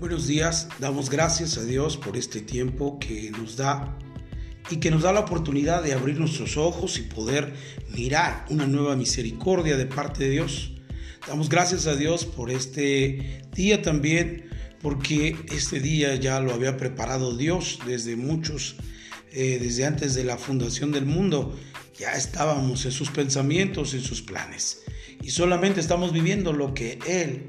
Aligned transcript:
Buenos 0.00 0.28
días, 0.28 0.68
damos 0.78 1.10
gracias 1.10 1.58
a 1.58 1.64
Dios 1.64 1.96
por 1.96 2.16
este 2.16 2.40
tiempo 2.40 3.00
que 3.00 3.32
nos 3.32 3.56
da 3.56 3.98
y 4.70 4.76
que 4.76 4.92
nos 4.92 5.02
da 5.02 5.12
la 5.12 5.18
oportunidad 5.18 5.82
de 5.82 5.92
abrir 5.92 6.20
nuestros 6.20 6.56
ojos 6.56 6.98
y 6.98 7.02
poder 7.02 7.52
mirar 7.90 8.46
una 8.48 8.68
nueva 8.68 8.94
misericordia 8.94 9.76
de 9.76 9.86
parte 9.86 10.22
de 10.22 10.30
Dios. 10.30 10.70
Damos 11.26 11.48
gracias 11.48 11.88
a 11.88 11.96
Dios 11.96 12.24
por 12.24 12.52
este 12.52 13.42
día 13.56 13.82
también, 13.82 14.48
porque 14.80 15.36
este 15.52 15.80
día 15.80 16.14
ya 16.14 16.38
lo 16.38 16.54
había 16.54 16.76
preparado 16.76 17.36
Dios 17.36 17.80
desde 17.84 18.14
muchos, 18.14 18.76
eh, 19.32 19.58
desde 19.60 19.84
antes 19.84 20.14
de 20.14 20.22
la 20.22 20.38
fundación 20.38 20.92
del 20.92 21.06
mundo. 21.06 21.58
Ya 21.98 22.12
estábamos 22.12 22.84
en 22.84 22.92
sus 22.92 23.10
pensamientos, 23.10 23.94
en 23.94 24.02
sus 24.02 24.22
planes. 24.22 24.82
Y 25.24 25.30
solamente 25.30 25.80
estamos 25.80 26.12
viviendo 26.12 26.52
lo 26.52 26.72
que 26.72 27.00
Él 27.04 27.48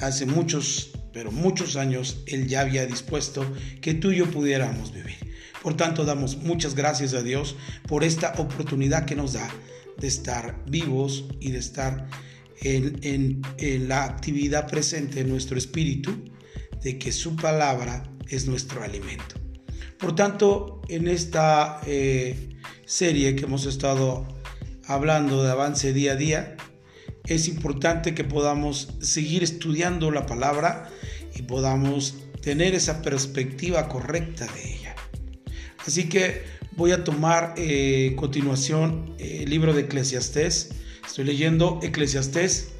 hace 0.00 0.26
muchos, 0.26 0.93
pero 1.14 1.30
muchos 1.30 1.76
años, 1.76 2.22
Él 2.26 2.48
ya 2.48 2.60
había 2.60 2.84
dispuesto 2.84 3.46
que 3.80 3.94
tú 3.94 4.10
y 4.10 4.16
yo 4.16 4.30
pudiéramos 4.30 4.92
vivir. 4.92 5.16
Por 5.62 5.76
tanto, 5.76 6.04
damos 6.04 6.36
muchas 6.38 6.74
gracias 6.74 7.14
a 7.14 7.22
Dios 7.22 7.56
por 7.88 8.04
esta 8.04 8.34
oportunidad 8.36 9.06
que 9.06 9.14
nos 9.14 9.32
da 9.32 9.48
de 9.96 10.08
estar 10.08 10.62
vivos 10.66 11.24
y 11.40 11.52
de 11.52 11.58
estar 11.58 12.08
en, 12.60 13.40
la 13.88 14.04
actividad 14.04 14.66
presente 14.68 15.20
en 15.20 15.30
nuestro 15.30 15.56
espíritu, 15.56 16.30
de 16.82 16.98
que 16.98 17.12
su 17.12 17.36
palabra 17.36 18.02
es 18.28 18.46
nuestro 18.46 18.82
alimento. 18.82 19.36
Por 19.98 20.14
tanto, 20.14 20.82
en 20.88 21.08
esta 21.08 21.80
eh, 21.86 22.58
serie 22.84 23.36
que 23.36 23.44
hemos 23.44 23.66
estado 23.66 24.26
hablando 24.86 25.42
de 25.42 25.50
avance 25.50 25.92
día 25.92 26.12
a 26.12 26.16
día, 26.16 26.56
es 27.26 27.48
importante 27.48 28.14
que 28.14 28.24
podamos 28.24 28.94
seguir 29.00 29.42
estudiando 29.42 30.10
la 30.10 30.26
palabra 30.26 30.90
y 31.36 31.42
podamos 31.42 32.16
tener 32.40 32.74
esa 32.74 33.02
perspectiva 33.02 33.88
correcta 33.88 34.46
de 34.46 34.74
ella. 34.74 34.94
Así 35.86 36.08
que 36.08 36.42
voy 36.76 36.92
a 36.92 37.04
tomar 37.04 37.54
eh, 37.56 38.14
continuación 38.16 39.14
eh, 39.18 39.40
el 39.42 39.50
libro 39.50 39.72
de 39.72 39.82
Eclesiastés. 39.82 40.70
Estoy 41.06 41.24
leyendo 41.24 41.80
Eclesiastés 41.82 42.72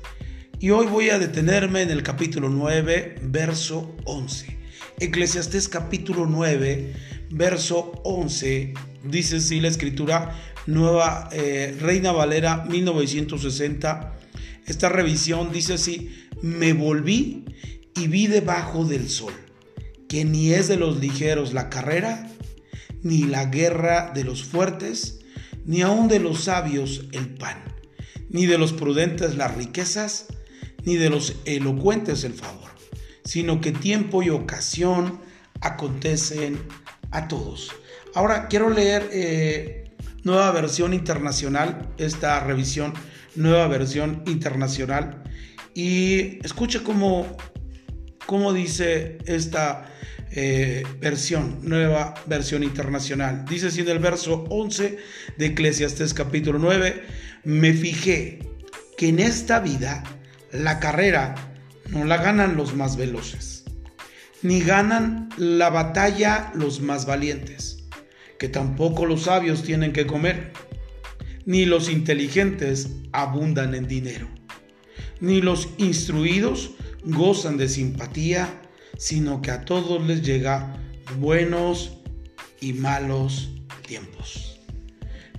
y 0.59 0.71
hoy 0.71 0.87
voy 0.87 1.11
a 1.11 1.19
detenerme 1.19 1.83
en 1.83 1.91
el 1.91 2.03
capítulo 2.03 2.49
9, 2.49 3.17
verso 3.23 3.95
11. 4.05 4.59
Eclesiastés 5.01 5.69
capítulo 5.69 6.27
9, 6.27 6.95
verso 7.31 7.93
11. 8.05 8.75
Dice 9.05 9.37
así 9.37 9.61
la 9.61 9.69
escritura 9.69 10.39
nueva 10.67 11.29
eh, 11.33 11.77
Reina 11.81 12.13
Valera 12.13 12.65
1960 12.65 14.15
esta 14.67 14.89
revisión 14.89 15.53
dice 15.53 15.75
así, 15.75 16.11
me 16.41 16.73
volví 16.73 17.44
y 17.97 18.09
vi 18.09 18.27
debajo 18.27 18.85
del 18.85 19.09
sol, 19.09 19.33
que 20.09 20.25
ni 20.25 20.53
es 20.53 20.69
de 20.69 20.77
los 20.77 20.99
ligeros 21.01 21.53
la 21.53 21.71
carrera, 21.71 22.29
ni 23.03 23.25
la 23.25 23.47
guerra 23.47 24.13
de 24.15 24.25
los 24.25 24.45
fuertes, 24.45 25.21
ni 25.65 25.83
aun 25.83 26.09
de 26.09 26.19
los 26.19 26.45
sabios 26.45 27.07
el 27.13 27.35
pan, 27.35 27.63
ni 28.29 28.47
de 28.47 28.59
los 28.59 28.73
prudentes 28.73 29.37
las 29.37 29.55
riquezas, 29.55 30.27
ni 30.85 30.97
de 30.97 31.11
los 31.11 31.37
elocuentes 31.45 32.25
el 32.25 32.35
favor, 32.35 32.71
sino 33.25 33.61
que 33.61 33.73
tiempo 33.73 34.23
y 34.23 34.31
ocasión 34.31 35.21
acontecen 35.61 36.61
a 37.11 37.29
todos. 37.29 37.71
Ahora 38.15 38.49
quiero 38.49 38.71
leer 38.71 39.09
eh, 39.13 39.97
nueva 40.25 40.51
versión 40.53 40.93
internacional, 40.93 41.89
esta 41.99 42.41
revisión 42.41 42.93
nueva 43.37 43.67
versión 43.69 44.23
internacional. 44.27 45.23
Y 45.75 46.45
escuche 46.45 46.83
cómo, 46.83 47.37
cómo 48.27 48.53
dice 48.53 49.19
esta 49.27 49.93
eh, 50.31 50.83
versión, 51.01 51.61
nueva 51.63 52.15
versión 52.27 52.63
internacional. 52.63 53.45
Dice 53.49 53.69
así 53.69 53.81
en 53.81 53.89
el 53.89 53.99
verso 53.99 54.45
11 54.51 54.99
de 55.37 55.47
Eclesiastes 55.47 56.15
capítulo 56.15 56.59
9, 56.59 57.03
me 57.45 57.73
fijé 57.73 58.41
que 58.97 59.09
en 59.09 59.21
esta 59.21 59.61
vida 59.61 60.03
la 60.53 60.81
carrera 60.81 61.35
no 61.91 62.05
la 62.05 62.17
ganan 62.17 62.57
los 62.57 62.75
más 62.75 62.97
veloces, 62.97 63.65
ni 64.43 64.61
ganan 64.61 65.29
la 65.37 65.71
batalla 65.71 66.53
los 66.55 66.81
más 66.81 67.07
valientes, 67.07 67.85
que 68.39 68.49
tampoco 68.49 69.07
los 69.07 69.25
sabios 69.25 69.63
tienen 69.63 69.93
que 69.93 70.07
comer 70.07 70.53
ni 71.47 71.67
los 71.67 71.91
inteligentes 71.91 72.89
abundan 73.13 73.75
en 73.75 73.87
dinero, 73.87 74.29
ni 75.21 75.41
los 75.41 75.69
instruidos 75.79 76.73
gozan 77.05 77.57
de 77.57 77.69
simpatía, 77.69 78.63
sino 78.97 79.43
que 79.43 79.51
a 79.51 79.65
todos 79.65 80.05
les 80.07 80.23
llega 80.23 80.77
buenos 81.19 81.99
y 82.61 82.73
malos 82.73 83.51
tiempos. 83.87 84.61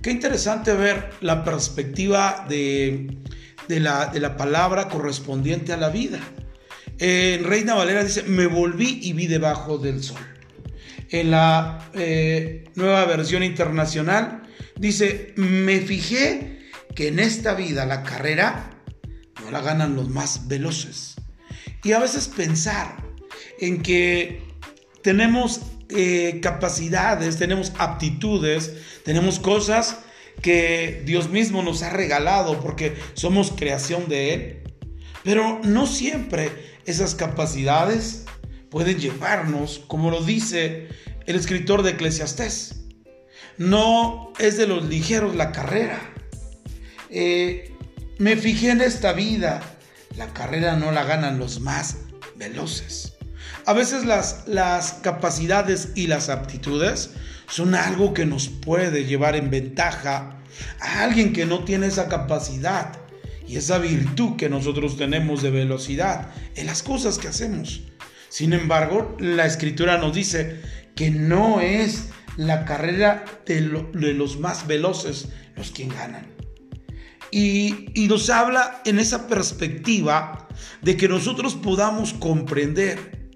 Qué 0.02 0.10
interesante 0.10 0.72
ver 0.74 1.10
la 1.20 1.42
perspectiva 1.44 2.46
de, 2.48 3.18
la, 3.68 4.06
de 4.06 4.20
la 4.20 4.36
palabra 4.36 4.88
correspondiente 4.88 5.72
a 5.72 5.76
la 5.76 5.88
vida. 5.88 6.20
En 6.98 7.44
Reina 7.44 7.74
Valera 7.74 8.04
dice, 8.04 8.22
me 8.22 8.46
volví 8.46 9.00
y 9.02 9.12
vi 9.12 9.26
debajo 9.26 9.78
del 9.78 10.02
sol. 10.02 10.20
En 11.10 11.30
la 11.30 11.90
eh, 11.94 12.64
nueva 12.74 13.04
versión 13.04 13.42
internacional 13.42 14.42
Dice, 14.78 15.32
me 15.36 15.80
fijé 15.80 16.68
que 16.94 17.08
en 17.08 17.18
esta 17.18 17.54
vida 17.54 17.86
la 17.86 18.02
carrera 18.02 18.82
no 19.42 19.50
la 19.50 19.62
ganan 19.62 19.96
los 19.96 20.10
más 20.10 20.48
veloces. 20.48 21.15
Y 21.86 21.92
a 21.92 22.00
veces 22.00 22.26
pensar 22.26 22.96
en 23.60 23.80
que 23.80 24.42
tenemos 25.02 25.60
eh, 25.90 26.40
capacidades, 26.42 27.36
tenemos 27.38 27.72
aptitudes, 27.78 28.72
tenemos 29.04 29.38
cosas 29.38 29.98
que 30.42 31.04
Dios 31.06 31.30
mismo 31.30 31.62
nos 31.62 31.84
ha 31.84 31.90
regalado 31.90 32.58
porque 32.58 32.96
somos 33.14 33.52
creación 33.52 34.08
de 34.08 34.34
Él. 34.34 34.62
Pero 35.22 35.60
no 35.62 35.86
siempre 35.86 36.50
esas 36.86 37.14
capacidades 37.14 38.24
pueden 38.68 38.98
llevarnos, 38.98 39.78
como 39.86 40.10
lo 40.10 40.24
dice 40.24 40.88
el 41.26 41.36
escritor 41.36 41.84
de 41.84 41.92
Eclesiastés. 41.92 42.80
No 43.58 44.32
es 44.40 44.56
de 44.56 44.66
los 44.66 44.86
ligeros 44.86 45.36
la 45.36 45.52
carrera. 45.52 46.00
Eh, 47.10 47.72
me 48.18 48.36
fijé 48.36 48.70
en 48.70 48.80
esta 48.80 49.12
vida. 49.12 49.75
La 50.16 50.32
carrera 50.32 50.76
no 50.76 50.92
la 50.92 51.04
ganan 51.04 51.38
los 51.38 51.60
más 51.60 51.98
veloces. 52.36 53.14
A 53.66 53.72
veces 53.72 54.04
las, 54.04 54.44
las 54.46 54.94
capacidades 54.94 55.90
y 55.94 56.06
las 56.06 56.28
aptitudes 56.28 57.10
son 57.48 57.74
algo 57.74 58.14
que 58.14 58.26
nos 58.26 58.48
puede 58.48 59.04
llevar 59.04 59.36
en 59.36 59.50
ventaja 59.50 60.38
a 60.80 61.02
alguien 61.02 61.32
que 61.32 61.46
no 61.46 61.64
tiene 61.64 61.86
esa 61.86 62.08
capacidad 62.08 62.98
y 63.46 63.56
esa 63.56 63.78
virtud 63.78 64.36
que 64.36 64.48
nosotros 64.48 64.96
tenemos 64.96 65.42
de 65.42 65.50
velocidad 65.50 66.30
en 66.54 66.66
las 66.66 66.82
cosas 66.82 67.18
que 67.18 67.28
hacemos. 67.28 67.82
Sin 68.28 68.52
embargo, 68.52 69.16
la 69.20 69.46
escritura 69.46 69.98
nos 69.98 70.14
dice 70.14 70.60
que 70.94 71.10
no 71.10 71.60
es 71.60 72.08
la 72.36 72.64
carrera 72.64 73.24
de, 73.46 73.60
los 73.60 74.38
más 74.38 74.66
veloces, 74.66 75.28
los 75.54 75.70
que 75.70 75.86
ganan. 75.86 76.35
Y, 77.30 77.90
nos 78.08 78.30
habla 78.30 78.82
en 78.84 78.98
esa 78.98 79.26
perspectiva 79.26 80.48
de 80.82 80.96
que 80.96 81.08
nosotros 81.08 81.54
podamos 81.54 82.12
comprender 82.14 83.28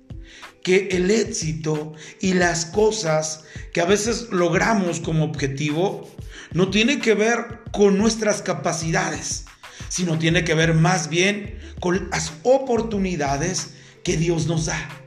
que 0.63 0.89
el 0.93 1.11
éxito 1.11 1.95
y 2.21 2.35
las 2.35 2.67
cosas 2.67 3.45
que 3.73 3.81
a 3.81 3.87
veces 3.87 4.29
logramos 4.31 5.01
como 5.01 5.25
objetivo 5.25 6.09
no 6.53 6.71
tiene 6.71 7.01
que 7.01 7.15
ver 7.15 7.61
con 7.73 7.99
nuestras 7.99 8.43
capacidades, 8.43 9.47
sino 9.89 10.19
tiene 10.19 10.45
que 10.45 10.55
ver 10.55 10.75
más 10.75 11.09
bien 11.09 11.59
con 11.81 12.11
las 12.11 12.33
oportunidades 12.43 13.71
que 14.05 14.17
Dios 14.17 14.47
nos 14.47 14.67
da. 14.67 15.00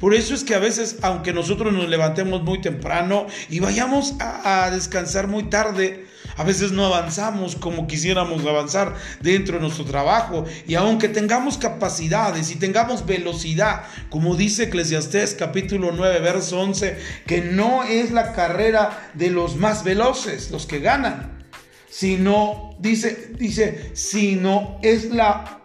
Por 0.00 0.14
eso 0.14 0.34
es 0.34 0.44
que 0.44 0.54
a 0.54 0.58
veces, 0.58 0.96
aunque 1.02 1.32
nosotros 1.32 1.72
nos 1.72 1.88
levantemos 1.88 2.42
muy 2.42 2.60
temprano 2.60 3.26
y 3.50 3.60
vayamos 3.60 4.14
a, 4.20 4.70
descansar 4.70 5.26
muy 5.26 5.44
tarde, 5.44 6.06
a 6.36 6.44
veces 6.44 6.70
no 6.70 6.86
avanzamos 6.86 7.56
como 7.56 7.86
quisiéramos 7.88 8.44
avanzar 8.46 8.94
dentro 9.20 9.56
de 9.56 9.62
nuestro 9.62 9.84
trabajo. 9.84 10.44
Y 10.68 10.76
aunque 10.76 11.08
tengamos 11.08 11.58
capacidades 11.58 12.50
y 12.50 12.56
tengamos 12.56 13.06
velocidad, 13.06 13.82
como 14.08 14.36
dice 14.36 14.64
Eclesiastés 14.64 15.34
capítulo 15.34 15.92
9, 15.92 16.20
verso 16.20 16.60
11, 16.60 16.96
que 17.26 17.40
no 17.40 17.82
es 17.82 18.12
la 18.12 18.32
carrera 18.32 19.10
de 19.14 19.30
los 19.30 19.56
más 19.56 19.82
veloces, 19.82 20.50
los 20.52 20.66
que 20.66 20.78
ganan, 20.78 21.44
sino, 21.90 22.76
dice, 22.78 23.32
dice, 23.36 23.90
sino 23.94 24.78
es 24.82 25.10
la 25.10 25.58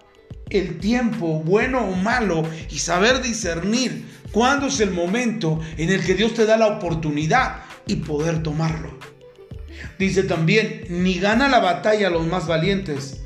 el 0.49 0.79
tiempo, 0.79 1.41
bueno 1.43 1.79
o 1.79 1.95
malo, 1.95 2.43
y 2.69 2.77
saber 2.77 3.21
discernir 3.21 4.05
cuándo 4.33 4.67
es 4.67 4.81
el 4.81 4.91
momento 4.91 5.61
en 5.77 5.89
el 5.89 6.03
que 6.03 6.15
Dios 6.15 6.33
te 6.33 6.45
da 6.45 6.57
la 6.57 6.67
oportunidad 6.67 7.63
y 7.87 7.97
poder 7.97 8.43
tomarlo. 8.43 8.99
Dice 9.97 10.23
también, 10.23 10.85
ni 10.89 11.19
gana 11.19 11.47
la 11.47 11.59
batalla 11.59 12.09
los 12.09 12.27
más 12.27 12.47
valientes, 12.47 13.21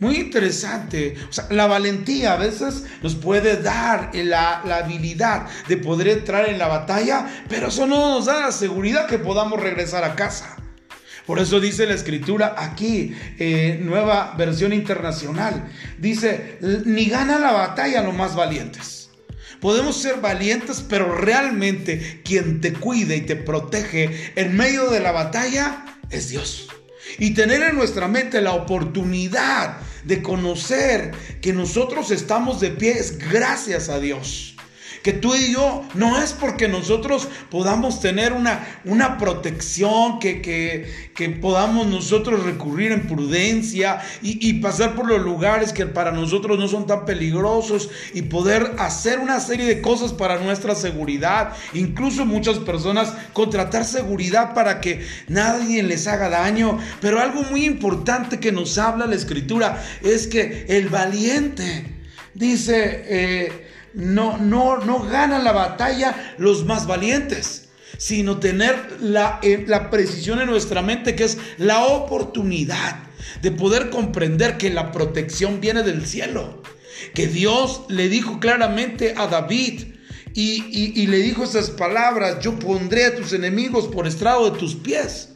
Muy 0.00 0.16
interesante. 0.16 1.14
La 1.50 1.66
valentía 1.66 2.34
a 2.34 2.36
veces 2.36 2.84
nos 3.02 3.14
puede 3.14 3.62
dar 3.62 4.10
la, 4.12 4.60
la, 4.66 4.78
habilidad 4.78 5.46
de 5.68 5.76
poder 5.78 6.08
entrar 6.08 6.48
en 6.48 6.58
la 6.58 6.66
batalla, 6.66 7.26
pero 7.48 7.68
eso 7.68 7.86
no 7.86 8.16
nos 8.16 8.26
da 8.26 8.40
la 8.40 8.52
seguridad 8.52 9.06
que 9.06 9.18
podamos 9.18 9.62
regresar 9.62 10.04
a 10.04 10.16
casa. 10.16 10.56
Por 11.26 11.38
eso 11.38 11.58
dice 11.58 11.86
la 11.86 11.94
escritura 11.94 12.54
aquí, 12.58 13.14
eh, 13.38 13.80
nueva 13.82 14.34
versión 14.36 14.72
internacional, 14.72 15.70
dice, 15.98 16.58
ni 16.84 17.06
gana 17.06 17.38
la 17.38 17.52
batalla 17.52 18.02
los 18.02 18.14
más 18.14 18.36
valientes. 18.36 19.03
Podemos 19.60 20.00
ser 20.00 20.20
valientes, 20.20 20.84
pero 20.88 21.14
realmente 21.14 22.20
quien 22.24 22.60
te 22.60 22.72
cuida 22.72 23.14
y 23.14 23.22
te 23.22 23.36
protege 23.36 24.32
en 24.36 24.56
medio 24.56 24.90
de 24.90 25.00
la 25.00 25.12
batalla 25.12 25.84
es 26.10 26.28
Dios. 26.28 26.68
Y 27.18 27.34
tener 27.34 27.62
en 27.62 27.76
nuestra 27.76 28.08
mente 28.08 28.40
la 28.40 28.52
oportunidad 28.52 29.78
de 30.04 30.22
conocer 30.22 31.12
que 31.40 31.52
nosotros 31.52 32.10
estamos 32.10 32.60
de 32.60 32.70
pie 32.70 32.92
es 32.92 33.18
gracias 33.18 33.88
a 33.88 34.00
Dios 34.00 34.53
que 35.04 35.12
tú 35.12 35.34
y 35.34 35.52
yo 35.52 35.84
no 35.92 36.18
es 36.20 36.32
porque 36.32 36.66
nosotros 36.66 37.28
podamos 37.50 38.00
tener 38.00 38.32
una, 38.32 38.66
una 38.86 39.18
protección, 39.18 40.18
que, 40.18 40.40
que, 40.40 41.28
podamos 41.42 41.86
nosotros 41.86 42.42
recurrir 42.42 42.90
en 42.90 43.06
prudencia 43.06 44.00
y, 44.22 44.48
y 44.48 44.54
pasar 44.60 44.94
por 44.94 45.06
los 45.06 45.20
lugares 45.20 45.74
que 45.74 45.84
para 45.84 46.10
nosotros 46.10 46.58
no 46.58 46.68
son 46.68 46.86
tan 46.86 47.04
peligrosos 47.04 47.90
y 48.14 48.22
poder 48.22 48.76
hacer 48.78 49.18
una 49.18 49.40
serie 49.40 49.66
de 49.66 49.82
cosas 49.82 50.14
para 50.14 50.40
nuestra 50.40 50.74
seguridad. 50.74 51.52
Incluso 51.74 52.24
muchas 52.24 52.58
personas 52.58 53.12
contratar 53.34 53.84
seguridad 53.84 54.54
para 54.54 54.80
que 54.80 55.06
nadie 55.28 55.82
les 55.82 56.06
haga 56.06 56.30
daño. 56.30 56.78
Pero 57.02 57.20
algo 57.20 57.42
muy 57.42 57.66
importante 57.66 58.40
que 58.40 58.52
nos 58.52 58.78
habla 58.78 59.06
la 59.06 59.16
escritura 59.16 59.84
es 60.02 60.26
que 60.26 60.64
el 60.70 60.88
valiente 60.88 61.84
dice... 62.34 63.04
Eh, 63.06 63.63
no, 63.94 64.38
no, 64.38 64.78
no 64.78 65.00
ganan 65.00 65.44
la 65.44 65.52
batalla 65.52 66.34
los 66.38 66.64
más 66.64 66.86
valientes, 66.86 67.68
sino 67.96 68.38
tener 68.38 68.98
la, 69.00 69.38
eh, 69.42 69.64
la 69.66 69.90
precisión 69.90 70.40
en 70.40 70.46
nuestra 70.46 70.82
mente 70.82 71.14
que 71.14 71.24
es 71.24 71.38
la 71.58 71.84
oportunidad 71.84 72.98
de 73.42 73.50
poder 73.52 73.90
comprender 73.90 74.58
que 74.58 74.70
la 74.70 74.92
protección 74.92 75.60
viene 75.60 75.82
del 75.82 76.06
cielo. 76.06 76.62
Que 77.14 77.26
Dios 77.26 77.82
le 77.88 78.08
dijo 78.08 78.40
claramente 78.40 79.14
a 79.16 79.26
David, 79.26 79.94
y, 80.36 81.00
y, 81.00 81.06
le 81.06 81.18
dijo 81.18 81.44
esas 81.44 81.70
palabras, 81.70 82.40
yo 82.40 82.58
pondré 82.58 83.06
a 83.06 83.14
tus 83.14 83.32
enemigos 83.32 83.86
por 83.86 84.08
estrado 84.08 84.50
de 84.50 84.58
tus 84.58 84.74
pies. 84.74 85.28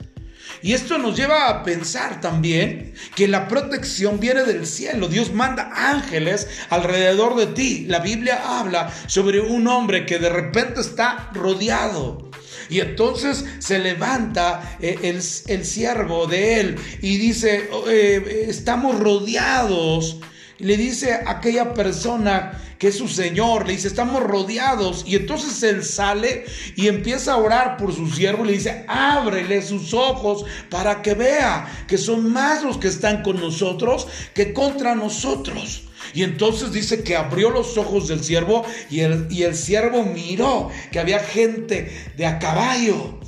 Y 0.63 0.73
esto 0.73 0.99
nos 0.99 1.17
lleva 1.17 1.49
a 1.49 1.63
pensar 1.63 2.21
también 2.21 2.95
que 3.15 3.29
la 3.29 3.49
protección 3.49 4.19
viene 4.19 4.45
del 4.45 4.67
cielo. 4.67 5.09
Dios 5.09 5.33
manda 5.33 5.71
ángeles 5.75 6.49
alrededor 6.71 7.37
de 7.37 7.47
ti. 7.47 7.85
La 7.89 8.01
Biblia 8.01 8.59
habla 8.59 8.93
sobre 9.07 9.41
un 9.41 9.67
hombre 9.69 10.07
que 10.07 10.19
de 10.19 10.29
repente 10.29 10.81
está 10.81 11.31
rodeado. 11.35 12.29
Y 12.69 12.81
entonces 12.81 13.45
se 13.61 13.79
levanta 13.79 14.77
eh, 14.81 14.99
el, 15.03 15.23
el, 15.47 15.65
siervo 15.65 16.27
de 16.27 16.61
él 16.61 16.77
y 17.01 17.17
dice, 17.17 17.69
oh, 17.73 17.89
eh, 17.89 18.47
estamos 18.49 18.99
rodeados. 18.99 20.19
Y 20.59 20.65
le 20.65 20.77
dice 20.77 21.13
a 21.13 21.31
aquella 21.31 21.73
persona, 21.73 22.61
que 22.79 22.89
es 22.89 22.99
su 22.99 23.09
Señor. 23.09 23.67
Le 23.67 23.75
dice, 23.75 23.89
estamos 23.89 24.23
rodeados. 24.23 25.05
Y 25.07 25.17
entonces 25.17 25.63
él 25.63 25.85
sale 25.85 26.45
y 26.77 26.89
empieza 26.89 27.33
a 27.33 27.37
orar 27.37 27.77
por 27.77 27.95
su 27.95 28.09
siervo. 28.11 28.45
Y 28.45 28.49
le 28.49 28.53
dice, 28.55 28.85
ábrele 28.89 29.63
sus 29.63 29.93
ojos 29.95 30.45
para 30.71 31.03
que 31.03 31.15
vea 31.15 31.85
que 31.87 31.99
son 31.99 32.33
más 32.33 32.63
los 32.63 32.79
que 32.79 32.89
están 32.89 33.23
con 33.23 33.41
nosotros 33.41 34.07
que 34.35 34.53
contra 34.53 34.95
nosotros. 34.95 35.85
Y 36.15 36.23
entonces 36.23 36.73
dice 36.73 37.03
que 37.03 37.17
abrió 37.17 37.51
los 37.51 37.77
ojos 37.77 38.09
del 38.09 38.25
siervo 38.25 38.65
y 38.89 39.01
el, 39.01 39.27
y 39.31 39.43
el 39.43 39.55
siervo 39.55 40.05
miró 40.05 40.71
que 40.91 41.01
había 41.01 41.19
gente 41.19 42.13
de 42.17 42.27
a 42.27 42.39
caballo 42.39 43.19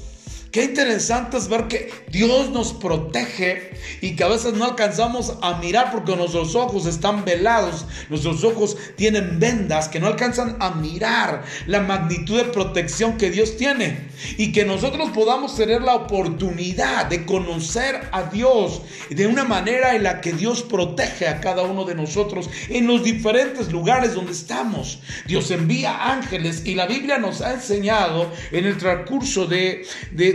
Qué 0.52 0.64
interesante 0.64 1.36
es 1.36 1.46
ver 1.46 1.68
que 1.68 1.92
Dios 2.10 2.50
nos 2.50 2.72
protege 2.72 3.70
y 4.00 4.16
que 4.16 4.24
a 4.24 4.28
veces 4.28 4.54
no 4.54 4.64
alcanzamos 4.64 5.34
a 5.42 5.58
mirar 5.58 5.92
porque 5.92 6.16
nuestros 6.16 6.56
ojos 6.56 6.86
están 6.86 7.24
velados, 7.24 7.86
nuestros 8.08 8.42
ojos 8.42 8.76
tienen 8.96 9.38
vendas 9.38 9.88
que 9.88 10.00
no 10.00 10.08
alcanzan 10.08 10.56
a 10.58 10.72
mirar 10.72 11.44
la 11.66 11.80
magnitud 11.80 12.36
de 12.36 12.44
protección 12.44 13.16
que 13.16 13.30
Dios 13.30 13.56
tiene 13.56 14.08
y 14.38 14.50
que 14.50 14.64
nosotros 14.64 15.10
podamos 15.10 15.56
tener 15.56 15.82
la 15.82 15.94
oportunidad 15.94 17.06
de 17.06 17.24
conocer 17.24 18.08
a 18.10 18.24
Dios 18.24 18.82
de 19.08 19.28
una 19.28 19.44
manera 19.44 19.94
en 19.94 20.02
la 20.02 20.20
que 20.20 20.32
Dios 20.32 20.62
protege 20.62 21.28
a 21.28 21.40
cada 21.40 21.62
uno 21.62 21.84
de 21.84 21.94
nosotros 21.94 22.50
en 22.68 22.88
los 22.88 23.04
diferentes 23.04 23.70
lugares 23.70 24.14
donde 24.14 24.32
estamos. 24.32 24.98
Dios 25.26 25.50
envía 25.52 26.10
ángeles 26.10 26.62
y 26.64 26.74
la 26.74 26.86
Biblia 26.86 27.18
nos 27.18 27.40
ha 27.40 27.54
enseñado 27.54 28.32
en 28.50 28.66
el 28.66 28.76
transcurso 28.78 29.46
de, 29.46 29.86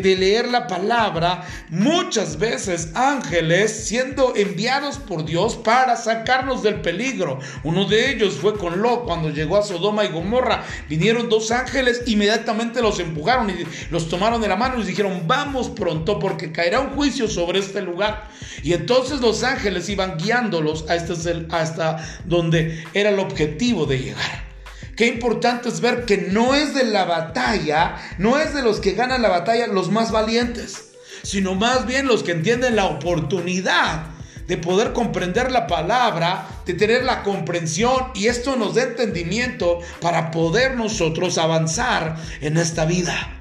de 0.06 0.16
leer 0.16 0.48
la 0.48 0.68
palabra, 0.68 1.44
muchas 1.70 2.38
veces 2.38 2.92
ángeles 2.94 3.88
siendo 3.88 4.36
enviados 4.36 5.00
por 5.00 5.26
Dios 5.26 5.56
para 5.56 5.96
sacarnos 5.96 6.62
del 6.62 6.82
peligro. 6.82 7.40
Uno 7.64 7.86
de 7.86 8.12
ellos 8.12 8.36
fue 8.36 8.56
con 8.56 8.84
Lot 8.84 9.06
cuando 9.06 9.32
llegó 9.32 9.58
a 9.58 9.64
Sodoma 9.64 10.06
y 10.06 10.10
Gomorra. 10.10 10.64
Vinieron 10.88 11.28
dos 11.28 11.50
ángeles, 11.50 12.04
inmediatamente 12.06 12.84
los 12.84 13.00
empujaron 13.00 13.50
y 13.50 13.66
los 13.90 14.08
tomaron 14.08 14.42
de 14.42 14.48
la 14.48 14.56
mano 14.56 14.76
y 14.76 14.80
les 14.80 14.88
dijeron, 14.88 15.24
vamos 15.26 15.70
pronto 15.70 16.20
porque 16.20 16.52
caerá 16.52 16.82
un 16.82 16.92
juicio 16.92 17.28
sobre 17.28 17.58
este 17.58 17.82
lugar. 17.82 18.30
Y 18.62 18.74
entonces 18.74 19.22
los 19.22 19.44
ángeles 19.44 19.90
iban 19.90 20.18
guiándolos 20.18 20.88
a 20.88 20.96
este, 20.96 21.16
hasta 21.50 21.98
donde 22.26 22.84
era 22.94 23.10
el 23.10 23.18
objetivo 23.18 23.88
de 23.88 23.98
llegar. 23.98 24.55
Qué 24.96 25.08
importante 25.08 25.68
es 25.68 25.82
ver 25.82 26.06
que 26.06 26.18
no 26.18 26.56
es 26.56 26.74
de 26.74 26.86
la 26.86 27.04
batalla, 27.04 27.98
no 28.18 28.40
es 28.40 28.54
de 28.54 28.62
los 28.62 28.80
que 28.80 28.94
ganan 28.94 29.22
la 29.22 29.30
batalla 29.30 29.68
los 29.68 29.92
más 29.92 30.12
valientes, 30.12 30.94
sino 31.22 31.54
más 31.54 31.86
bien 31.86 32.08
los 32.08 32.24
que 32.24 32.32
entienden 32.32 32.78
la 32.78 32.86
oportunidad 32.86 34.08
de 34.48 34.58
poder 34.58 34.94
comprender 34.94 35.52
la 35.52 35.68
palabra, 35.68 36.48
de 36.66 36.76
tener 36.76 37.04
la 37.04 37.24
comprensión 37.24 38.12
y 38.14 38.28
esto 38.28 38.56
nos 38.56 38.76
da 38.76 38.84
entendimiento 38.84 39.80
para 40.00 40.32
poder 40.32 40.78
nosotros 40.78 41.38
avanzar 41.38 42.16
en 42.40 42.56
esta 42.56 42.86
vida. 42.86 43.32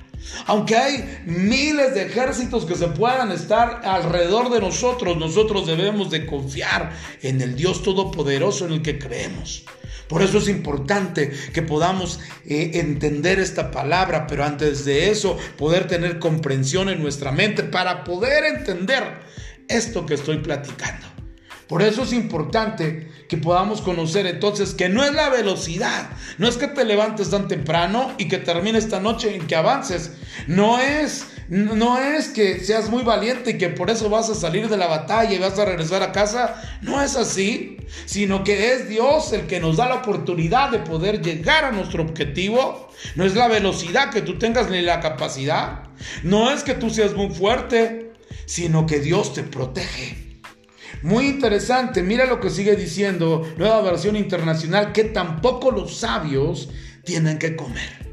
Aunque 0.47 0.77
hay 0.77 1.23
miles 1.27 1.95
de 1.95 2.07
ejércitos 2.07 2.65
que 2.65 2.75
se 2.75 2.89
puedan 2.89 3.31
estar 3.31 3.83
alrededor 3.85 4.51
de 4.51 4.61
nosotros, 4.61 5.17
nosotros 5.17 5.67
debemos 5.67 6.11
de 6.11 6.27
confiar 6.27 6.91
en 7.23 7.41
el 7.41 7.55
Dios 7.55 7.83
Todopoderoso 7.83 8.67
en 8.67 8.73
el 8.73 8.83
que 8.83 8.99
creemos. 8.99 9.65
Por 10.09 10.23
eso 10.23 10.39
es 10.39 10.49
importante 10.49 11.33
que 11.53 11.63
podamos 11.63 12.21
eh, 12.45 12.73
entender 12.75 13.39
esta 13.39 13.71
palabra, 13.71 14.27
pero 14.27 14.45
antes 14.45 14.85
de 14.85 15.11
eso 15.11 15.39
poder 15.57 15.87
tener 15.87 16.19
comprensión 16.19 16.89
en 16.89 17.03
nuestra 17.03 17.33
mente 17.33 17.63
para 17.63 18.05
poder 18.05 18.45
entender 18.45 19.05
esto 19.69 20.05
que 20.05 20.15
estoy 20.15 20.39
platicando. 20.39 21.07
Por 21.69 21.83
eso 21.83 22.03
es 22.03 22.13
importante 22.13 23.09
que 23.29 23.39
podamos 23.39 23.81
conocer 23.81 24.27
entonces 24.27 24.75
que 24.75 24.91
no 24.91 25.03
es 25.03 25.15
la 25.15 25.31
velocidad, 25.31 26.11
no 26.37 26.47
es 26.47 26.57
que 26.57 26.69
te 26.69 26.85
levantes 26.85 27.31
tan 27.31 27.49
temprano 27.49 28.13
y 28.19 28.29
que 28.29 28.39
termine 28.39 28.79
esta 28.79 29.01
noche 29.01 29.35
en 29.35 29.47
que 29.47 29.57
avances, 29.57 30.13
no 30.47 30.79
es 30.79 31.27
no 31.49 31.99
es 31.99 32.29
que 32.29 32.61
seas 32.61 32.89
muy 32.89 33.03
valiente 33.03 33.53
y 33.53 33.59
que 33.59 33.69
por 33.69 33.91
eso 33.91 34.09
vas 34.09 34.31
a 34.31 34.35
salir 34.35 34.69
de 34.69 34.77
la 34.77 34.87
batalla 34.87 35.33
y 35.33 35.39
vas 35.39 35.59
a 35.59 35.65
regresar 35.65 36.03
a 36.03 36.13
casa, 36.13 36.63
no 36.83 37.03
es 37.03 37.17
así, 37.17 37.77
sino 38.07 38.45
que 38.45 38.73
es 38.73 38.89
Dios 38.89 39.33
el 39.33 39.47
que 39.47 39.61
nos 39.61 39.77
da 39.77 39.89
la 39.89 39.97
oportunidad 39.97 40.71
de 40.71 40.79
poder 40.79 41.21
llegar 41.21 41.65
a 41.65 41.73
nuestro 41.73 42.03
objetivo. 42.03 42.89
No 43.17 43.25
es 43.25 43.35
la 43.35 43.49
velocidad 43.49 44.11
que 44.11 44.23
tú 44.23 44.39
tengas 44.39 44.71
ni 44.71 44.81
la 44.81 45.01
capacidad, 45.01 45.85
no 46.23 46.51
es 46.51 46.63
que 46.63 46.75
tú 46.75 46.89
seas 46.89 47.15
muy 47.15 47.29
fuerte, 47.29 48.13
sino 48.47 48.87
que 48.87 49.01
Dios 49.01 49.35
te 49.35 49.43
protege. 49.43 50.41
Muy 51.03 51.27
interesante, 51.27 52.03
mira 52.03 52.25
lo 52.25 52.41
que 52.41 52.49
sigue 52.49 52.77
diciendo, 52.77 53.47
nueva 53.59 53.83
versión 53.83 54.17
internacional, 54.17 54.93
que 54.93 55.05
tampoco 55.05 55.71
los 55.71 55.99
sabios 55.99 56.71
tienen 57.05 57.39
que 57.39 57.57
comer 57.57 58.04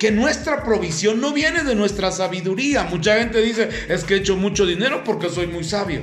que 0.00 0.10
nuestra 0.10 0.64
provisión 0.64 1.20
no 1.20 1.34
viene 1.34 1.62
de 1.62 1.74
nuestra 1.74 2.10
sabiduría. 2.10 2.84
Mucha 2.84 3.18
gente 3.18 3.42
dice, 3.42 3.68
es 3.86 4.02
que 4.02 4.14
he 4.14 4.16
hecho 4.16 4.34
mucho 4.34 4.64
dinero 4.64 5.04
porque 5.04 5.28
soy 5.28 5.46
muy 5.46 5.62
sabio. 5.62 6.00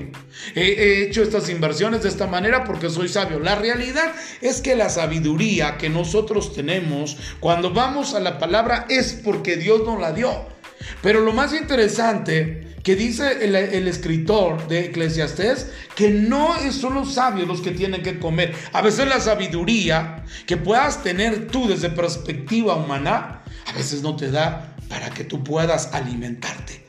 He, 0.53 1.01
hecho 1.01 1.23
estas 1.23 1.49
inversiones 1.49 2.03
de 2.03 2.09
esta 2.09 2.27
manera 2.27 2.63
porque 2.63 2.91
soy 2.91 3.09
sabio. 3.09 3.39
La 3.39 3.55
realidad 3.55 4.13
es 4.39 4.61
que 4.61 4.75
la 4.75 4.91
sabiduría 4.91 5.79
que 5.79 5.89
nosotros 5.89 6.53
tenemos 6.53 7.17
cuando 7.39 7.73
vamos 7.73 8.13
a 8.13 8.19
la 8.19 8.37
palabra 8.37 8.85
es 8.87 9.13
porque 9.13 9.57
Dios 9.57 9.81
nos 9.83 9.99
la 9.99 10.11
dio. 10.11 10.45
Pero 11.01 11.21
lo 11.21 11.33
más 11.33 11.55
interesante 11.55 12.75
que 12.83 12.95
dice 12.95 13.43
el, 13.43 13.87
escritor 13.87 14.67
de 14.67 14.85
Eclesiastés, 14.85 15.71
que 15.95 16.09
no 16.09 16.55
son 16.71 16.93
los 16.93 17.15
sabios 17.15 17.47
los 17.47 17.61
que 17.61 17.71
tienen 17.71 18.03
que 18.03 18.19
comer. 18.19 18.53
A 18.73 18.81
veces 18.81 19.07
la 19.07 19.19
sabiduría 19.19 20.23
que 20.45 20.55
puedas 20.55 21.01
tener 21.03 21.47
tú 21.47 21.67
desde 21.67 21.89
perspectiva 21.89 22.75
humana, 22.75 23.41
a 23.67 23.73
veces 23.73 24.01
no 24.01 24.15
te 24.15 24.31
da 24.31 24.75
para 24.89 25.09
que 25.09 25.23
tú 25.23 25.43
puedas 25.43 25.93
alimentarte. 25.93 26.87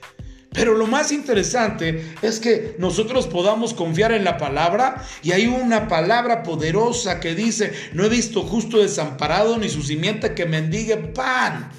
Pero 0.53 0.75
lo 0.75 0.87
más 0.87 1.13
interesante 1.13 2.15
es 2.23 2.41
que 2.41 2.75
nosotros 2.79 3.27
podamos 3.27 3.75
confiar 3.75 4.13
en 4.13 4.25
la 4.25 4.39
palabra 4.39 5.05
y 5.23 5.33
hay 5.33 5.47
una 5.47 5.89
palabra 5.89 6.43
poderosa 6.43 7.21
que 7.21 7.35
dice, 7.35 7.73
no 7.93 8.05
he 8.05 8.09
visto 8.09 8.43
justo 8.43 8.79
desamparado 8.79 9.59
ni 9.59 9.69
su 9.69 9.83
simiente 9.83 10.35
que 10.35 10.47
mendigue 10.47 10.97
pan. 10.97 11.71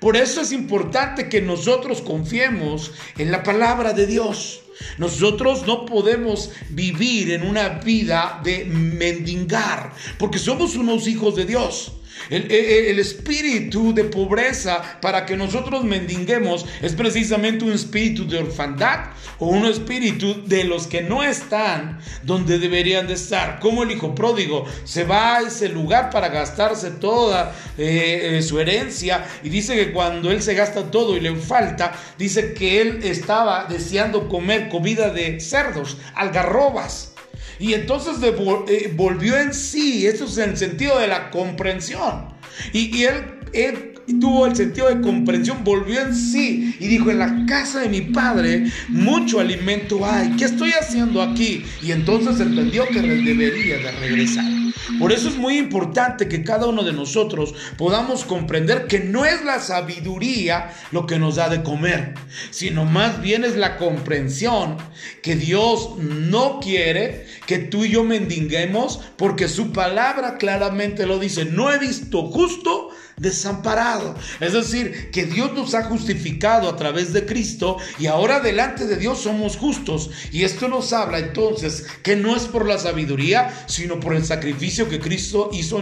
Por 0.00 0.16
eso 0.16 0.40
es 0.40 0.52
importante 0.52 1.28
que 1.28 1.42
nosotros 1.42 2.00
confiemos 2.00 2.92
en 3.18 3.30
la 3.30 3.42
palabra 3.42 3.92
de 3.92 4.06
Dios. 4.06 4.62
Nosotros 4.98 5.66
no 5.66 5.86
podemos 5.86 6.50
vivir 6.70 7.32
en 7.32 7.46
una 7.46 7.68
vida 7.68 8.40
de 8.42 8.64
mendigar, 8.64 9.92
porque 10.18 10.38
somos 10.38 10.76
unos 10.76 11.06
hijos 11.06 11.36
de 11.36 11.44
Dios. 11.44 11.92
El, 12.30 12.98
espíritu 12.98 13.94
de 13.94 14.04
pobreza 14.04 14.98
para 15.00 15.26
que 15.26 15.36
nosotros 15.36 15.84
mendiguemos 15.84 16.66
es 16.82 16.94
precisamente 16.94 17.64
un 17.64 17.72
espíritu 17.72 18.26
de 18.26 18.38
orfandad 18.38 19.10
o 19.38 19.46
un 19.46 19.66
espíritu 19.66 20.42
de 20.46 20.64
los 20.64 20.86
que 20.86 21.02
no 21.02 21.22
están 21.22 22.00
donde 22.22 22.58
deberían 22.58 23.06
de 23.06 23.14
estar. 23.14 23.60
Como 23.60 23.82
el 23.82 23.90
hijo 23.92 24.14
pródigo 24.14 24.64
se 24.84 25.04
va 25.04 25.36
a 25.36 25.40
ese 25.42 25.68
lugar 25.68 26.10
para 26.10 26.28
gastarse 26.28 26.90
toda 26.90 27.54
eh, 27.78 28.38
eh, 28.38 28.42
su 28.42 28.58
herencia 28.58 29.26
y 29.42 29.48
dice 29.48 29.74
que 29.76 29.92
cuando 29.92 30.30
él 30.30 30.42
se 30.42 30.54
gasta 30.54 30.90
todo 30.90 31.16
y 31.16 31.20
le 31.20 31.36
falta, 31.36 31.92
dice 32.18 32.54
que 32.54 32.80
él 32.80 33.00
estaba 33.04 33.66
deseando 33.66 34.28
comer 34.28 34.68
comida 34.68 35.10
de 35.10 35.40
cerdos, 35.40 35.96
algarrobas. 36.14 37.15
Y 37.58 37.74
entonces 37.74 38.16
eh, 38.22 38.92
volvió 38.94 39.38
en 39.38 39.54
sí, 39.54 40.06
eso 40.06 40.24
es 40.24 40.38
el 40.38 40.56
sentido 40.56 40.98
de 40.98 41.08
la 41.08 41.30
comprensión. 41.30 42.28
Y, 42.72 43.02
él, 43.02 43.14
él 43.52 43.94
tuvo 44.20 44.46
el 44.46 44.56
sentido 44.56 44.88
de 44.88 45.00
comprensión, 45.00 45.64
volvió 45.64 46.00
en 46.00 46.14
sí 46.14 46.76
y 46.78 46.86
dijo, 46.86 47.10
en 47.10 47.18
la 47.18 47.46
casa 47.46 47.80
de 47.80 47.88
mi 47.88 48.00
padre 48.02 48.70
mucho 48.88 49.40
alimento 49.40 50.04
hay, 50.06 50.30
¿qué 50.36 50.44
estoy 50.44 50.70
haciendo 50.70 51.22
aquí? 51.22 51.64
Y 51.82 51.92
entonces 51.92 52.40
entendió 52.40 52.86
que 52.88 53.00
debería 53.00 53.78
de 53.78 53.90
regresar. 53.92 54.55
Por 54.98 55.12
eso 55.12 55.28
es 55.28 55.36
muy 55.36 55.58
importante 55.58 56.28
que 56.28 56.44
cada 56.44 56.66
uno 56.66 56.82
de 56.82 56.92
nosotros 56.92 57.54
podamos 57.76 58.24
comprender 58.24 58.86
que 58.86 59.00
no 59.00 59.24
es 59.24 59.44
la 59.44 59.60
sabiduría 59.60 60.72
lo 60.92 61.06
que 61.06 61.18
nos 61.18 61.36
da 61.36 61.48
de 61.48 61.62
comer, 61.62 62.14
sino 62.50 62.84
más 62.84 63.20
bien 63.20 63.44
es 63.44 63.56
la 63.56 63.76
comprensión 63.76 64.76
que 65.22 65.36
Dios 65.36 65.96
no 65.98 66.60
quiere 66.60 67.26
que 67.46 67.58
tú 67.58 67.84
y 67.84 67.90
yo 67.90 68.04
mendiguemos 68.04 69.00
porque 69.16 69.48
su 69.48 69.72
palabra 69.72 70.36
claramente 70.38 71.06
lo 71.06 71.18
dice, 71.18 71.44
no 71.44 71.72
he 71.72 71.78
visto 71.78 72.22
justo 72.26 72.90
desamparado. 73.16 74.14
Es 74.40 74.52
decir, 74.52 75.10
que 75.10 75.24
Dios 75.24 75.52
nos 75.54 75.74
ha 75.74 75.84
justificado 75.84 76.68
a 76.68 76.76
través 76.76 77.12
de 77.12 77.24
Cristo 77.26 77.78
y 77.98 78.06
ahora 78.06 78.40
delante 78.40 78.86
de 78.86 78.96
Dios 78.96 79.22
somos 79.22 79.56
justos. 79.56 80.10
Y 80.32 80.44
esto 80.44 80.68
nos 80.68 80.92
habla 80.92 81.18
entonces 81.18 81.86
que 82.02 82.16
no 82.16 82.36
es 82.36 82.44
por 82.44 82.66
la 82.66 82.78
sabiduría, 82.78 83.52
sino 83.66 84.00
por 84.00 84.14
el 84.14 84.24
sacrificio 84.24 84.88
que 84.88 85.00
Cristo 85.00 85.50
hizo 85.52 85.76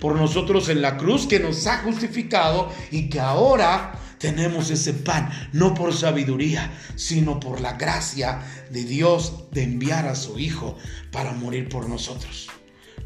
por 0.00 0.16
nosotros 0.16 0.68
en 0.68 0.82
la 0.82 0.96
cruz, 0.96 1.26
que 1.26 1.40
nos 1.40 1.66
ha 1.66 1.78
justificado 1.78 2.72
y 2.90 3.08
que 3.08 3.20
ahora 3.20 4.00
tenemos 4.18 4.70
ese 4.70 4.94
pan, 4.94 5.30
no 5.52 5.74
por 5.74 5.94
sabiduría, 5.94 6.72
sino 6.96 7.38
por 7.38 7.60
la 7.60 7.74
gracia 7.74 8.40
de 8.70 8.84
Dios 8.84 9.44
de 9.50 9.64
enviar 9.64 10.06
a 10.06 10.14
su 10.14 10.38
Hijo 10.38 10.76
para 11.10 11.32
morir 11.32 11.68
por 11.68 11.88
nosotros. 11.88 12.48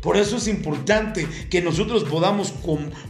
Por 0.01 0.17
eso 0.17 0.39
es 0.39 0.49
importante 0.49 1.27
que 1.51 1.61
nosotros 1.61 2.05
podamos 2.05 2.55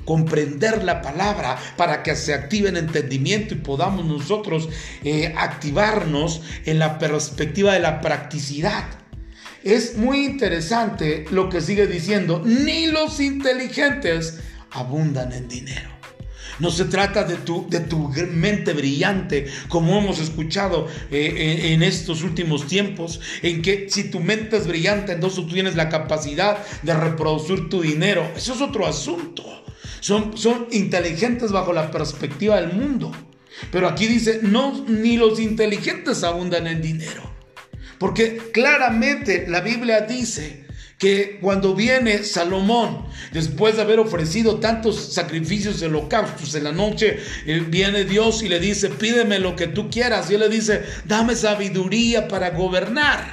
comprender 0.04 0.82
la 0.82 1.02
palabra 1.02 1.56
para 1.76 2.02
que 2.02 2.16
se 2.16 2.34
active 2.34 2.70
el 2.70 2.76
entendimiento 2.76 3.54
y 3.54 3.58
podamos 3.58 4.04
nosotros 4.04 4.68
eh, 5.04 5.32
activarnos 5.36 6.42
en 6.64 6.78
la 6.78 6.98
perspectiva 6.98 7.74
de 7.74 7.80
la 7.80 8.00
practicidad. 8.00 8.84
Es 9.62 9.96
muy 9.96 10.24
interesante 10.24 11.26
lo 11.30 11.48
que 11.48 11.60
sigue 11.60 11.86
diciendo, 11.86 12.42
ni 12.44 12.86
los 12.86 13.20
inteligentes 13.20 14.40
abundan 14.70 15.32
en 15.32 15.48
dinero. 15.48 15.99
No 16.60 16.70
se 16.70 16.84
trata 16.84 17.24
de 17.24 17.36
tu, 17.36 17.66
de 17.68 17.80
tu 17.80 18.10
mente 18.32 18.72
brillante, 18.72 19.46
como 19.68 19.98
hemos 19.98 20.20
escuchado 20.20 20.86
eh, 21.10 21.72
en, 21.72 21.82
estos 21.82 22.22
últimos 22.22 22.66
tiempos, 22.66 23.20
en 23.42 23.62
que 23.62 23.88
si 23.90 24.10
tu 24.10 24.20
mente 24.20 24.56
es 24.58 24.66
brillante, 24.66 25.12
entonces 25.12 25.44
tú 25.44 25.52
tienes 25.52 25.74
la 25.74 25.88
capacidad 25.88 26.58
de 26.82 26.94
reproducir 26.94 27.68
tu 27.68 27.80
dinero. 27.80 28.30
Eso 28.36 28.54
es 28.54 28.60
otro 28.60 28.86
asunto. 28.86 29.44
Son, 30.00 30.36
son 30.36 30.66
inteligentes 30.70 31.50
bajo 31.50 31.72
la 31.72 31.90
perspectiva 31.90 32.60
del 32.60 32.72
mundo. 32.72 33.10
Pero 33.72 33.88
aquí 33.88 34.06
dice, 34.06 34.40
no, 34.42 34.84
ni 34.86 35.16
los 35.16 35.40
inteligentes 35.40 36.22
abundan 36.24 36.66
en 36.66 36.80
dinero. 36.80 37.22
Porque 37.98 38.50
claramente 38.52 39.46
la 39.48 39.60
Biblia 39.60 40.02
dice 40.02 40.66
que 41.00 41.38
cuando 41.40 41.74
viene 41.74 42.24
Salomón, 42.24 43.06
después 43.32 43.76
de 43.76 43.82
haber 43.82 43.98
ofrecido 43.98 44.60
tantos 44.60 45.14
sacrificios 45.14 45.80
de 45.80 45.86
holocaustos 45.86 46.54
en 46.54 46.64
la 46.64 46.72
noche, 46.72 47.18
eh, 47.46 47.64
viene 47.66 48.04
Dios 48.04 48.42
y 48.42 48.50
le 48.50 48.60
dice, 48.60 48.90
pídeme 48.90 49.38
lo 49.38 49.56
que 49.56 49.66
tú 49.66 49.88
quieras. 49.88 50.30
Y 50.30 50.34
él 50.34 50.40
le 50.40 50.50
dice, 50.50 50.82
dame 51.06 51.34
sabiduría 51.34 52.28
para 52.28 52.50
gobernar. 52.50 53.24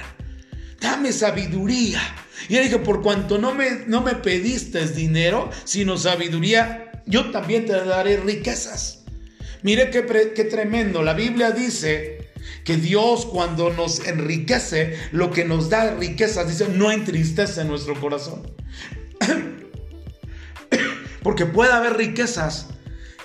Dame 0.80 1.12
sabiduría. 1.12 2.00
Y 2.48 2.56
él 2.56 2.64
dijo, 2.64 2.82
por 2.82 3.02
cuanto 3.02 3.36
no 3.36 3.54
me, 3.54 3.84
no 3.86 4.00
me 4.00 4.14
pediste 4.14 4.86
dinero, 4.88 5.50
sino 5.64 5.98
sabiduría, 5.98 6.90
yo 7.04 7.30
también 7.30 7.66
te 7.66 7.72
daré 7.72 8.16
riquezas. 8.16 9.04
Mire 9.60 9.90
qué, 9.90 10.32
qué 10.34 10.44
tremendo. 10.44 11.02
La 11.02 11.12
Biblia 11.12 11.50
dice 11.50 12.17
que 12.68 12.76
Dios 12.76 13.24
cuando 13.24 13.72
nos 13.72 14.06
enriquece, 14.06 14.94
lo 15.12 15.30
que 15.30 15.46
nos 15.46 15.70
da 15.70 15.94
riqueza, 15.94 16.44
dice, 16.44 16.68
no 16.68 16.92
entristece 16.92 17.64
nuestro 17.64 17.98
corazón. 17.98 18.42
Porque 21.22 21.46
puede 21.46 21.72
haber 21.72 21.96
riquezas 21.96 22.66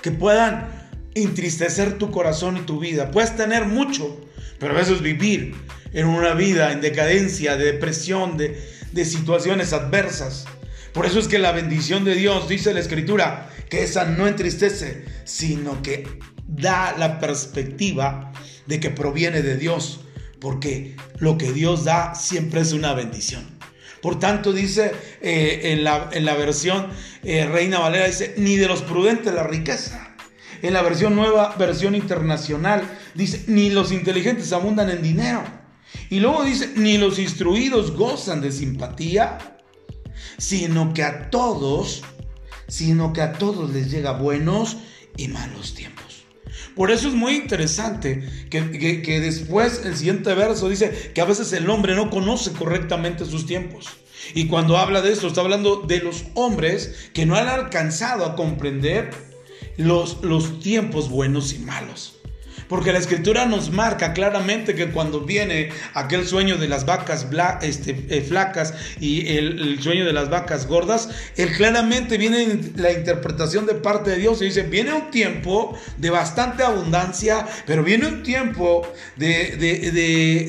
que 0.01 0.11
puedan 0.11 0.69
entristecer 1.13 1.97
tu 1.97 2.09
corazón 2.09 2.55
y 2.55 2.61
tu 2.61 2.79
vida. 2.79 3.11
Puedes 3.11 3.35
tener 3.35 3.65
mucho, 3.65 4.17
pero 4.59 4.75
a 4.75 4.77
veces 4.77 5.01
vivir 5.01 5.55
en 5.91 6.07
una 6.07 6.35
vida 6.35 6.71
en 6.71 6.79
decadencia, 6.79 7.57
de 7.57 7.65
depresión, 7.65 8.37
de, 8.37 8.65
de 8.93 9.03
situaciones 9.03 9.73
adversas. 9.73 10.45
Por 10.93 11.05
eso 11.05 11.19
es 11.19 11.27
que 11.27 11.37
la 11.37 11.51
bendición 11.51 12.05
de 12.05 12.15
Dios, 12.15 12.47
dice 12.47 12.73
la 12.73 12.79
Escritura, 12.79 13.49
que 13.69 13.83
esa 13.83 14.05
no 14.05 14.25
entristece, 14.25 15.03
sino 15.25 15.81
que 15.81 16.07
da 16.47 16.95
la 16.97 17.19
perspectiva 17.19 18.31
de 18.65 18.79
que 18.79 18.89
proviene 18.89 19.41
de 19.41 19.57
Dios, 19.57 20.01
porque 20.39 20.95
lo 21.19 21.37
que 21.37 21.51
Dios 21.51 21.85
da 21.85 22.15
siempre 22.15 22.61
es 22.61 22.73
una 22.73 22.93
bendición. 22.93 23.53
Por 24.01 24.19
tanto, 24.19 24.51
dice 24.51 24.91
eh, 25.21 25.61
en, 25.71 25.85
la, 25.85 26.09
en, 26.11 26.25
la, 26.25 26.35
versión 26.35 26.87
eh, 27.23 27.45
Reina 27.45 27.79
Valera, 27.79 28.07
dice, 28.07 28.35
ni 28.37 28.57
de 28.57 28.67
los 28.67 28.81
prudentes 28.81 29.33
la 29.33 29.43
riqueza. 29.43 30.15
En 30.61 30.73
la 30.73 30.81
versión 30.81 31.15
nueva, 31.15 31.55
versión 31.57 31.95
internacional, 31.95 32.83
dice, 33.15 33.45
ni 33.47 33.69
los 33.69 33.93
inteligentes 33.93 34.51
abundan 34.51 34.89
en 34.89 35.01
dinero. 35.01 35.43
Y 36.09 36.19
luego 36.19 36.43
dice, 36.43 36.71
ni 36.75 36.97
los 36.97 37.17
instruidos 37.17 37.91
gozan 37.95 38.41
de 38.41 38.51
simpatía, 38.51 39.37
sino 40.37 40.93
que 40.93 41.03
a 41.03 41.29
todos, 41.29 42.03
sino 42.67 43.13
que 43.13 43.21
a 43.21 43.33
todos 43.33 43.71
les 43.71 43.89
llega 43.89 44.11
buenos 44.11 44.77
y 45.15 45.29
malos 45.29 45.75
tiempos. 45.75 45.92
Por 46.75 46.91
eso 46.91 47.07
es 47.07 47.13
muy 47.13 47.35
interesante 47.35 48.27
que, 48.49 49.19
después 49.21 49.83
el 49.85 49.95
siguiente 49.95 50.33
verso 50.33 50.69
dice 50.69 51.11
que 51.13 51.21
a 51.21 51.25
veces 51.25 51.53
el 51.53 51.69
hombre 51.69 51.95
no 51.95 52.09
conoce 52.09 52.51
correctamente 52.51 53.25
sus 53.25 53.45
tiempos. 53.45 53.87
Y 54.33 54.47
cuando 54.47 54.77
habla 54.77 55.01
de 55.01 55.11
esto, 55.11 55.27
está 55.27 55.41
hablando 55.41 55.81
de 55.81 55.99
los 55.99 56.25
hombres 56.33 57.09
que 57.13 57.25
no 57.25 57.35
han 57.35 57.47
alcanzado 57.47 58.25
a 58.25 58.35
comprender 58.35 59.11
los, 59.77 60.23
los 60.23 60.59
tiempos 60.59 61.09
buenos 61.09 61.53
y 61.53 61.59
malos. 61.59 62.12
Porque 62.73 62.91
la 62.91 62.97
escritura 62.97 63.45
nos 63.45 63.69
marca 63.69 64.13
claramente 64.13 64.73
que 64.73 64.87
cuando 64.87 65.21
viene 65.21 65.69
aquel 65.93 66.25
sueño 66.25 66.57
de 66.57 66.67
las 66.67 66.87
vacas 66.87 67.27
este, 67.61 68.07
eh, 68.09 68.21
flacas 68.27 68.73
y 68.99 69.27
el, 69.37 69.79
sueño 69.79 70.05
de 70.05 70.11
las 70.11 70.31
vacas 70.31 70.65
gordas, 70.65 71.07
él 71.37 71.51
claramente 71.55 72.17
viene 72.17 72.71
la 72.75 72.91
interpretación 72.91 73.67
de 73.67 73.75
parte 73.75 74.09
de 74.09 74.15
Dios 74.17 74.41
y 74.41 74.45
dice, 74.45 74.63
viene 74.63 74.91
un 74.91 75.11
tiempo 75.11 75.77
de 75.99 76.09
bastante 76.09 76.63
abundancia, 76.63 77.45
pero 77.67 77.83
viene 77.83 78.07
un 78.07 78.23
tiempo 78.23 78.91
de, 79.17 79.55